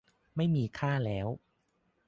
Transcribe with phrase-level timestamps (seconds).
[0.35, 1.27] ไม่มีค่าแล้ว